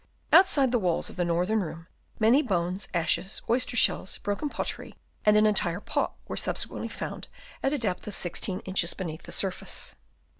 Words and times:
Outside 0.33 0.71
the 0.71 0.79
walls 0.79 1.11
of 1.11 1.15
the 1.15 1.23
northern 1.23 1.61
room, 1.61 1.85
many 2.17 2.41
bones, 2.41 2.87
ashes, 2.91 3.43
oyster 3.47 3.77
shells, 3.77 4.17
broken 4.17 4.49
pottery 4.49 4.95
and 5.27 5.37
an 5.37 5.45
entire 5.45 5.79
pot 5.79 6.15
were 6.27 6.35
subsequently 6.37 6.87
found 6.89 7.27
at 7.61 7.71
a 7.71 7.77
depth 7.77 8.07
of 8.07 8.15
16 8.15 8.61
inches 8.61 8.95
beneath 8.95 9.21
the 9.21 9.31
surface. 9.31 9.93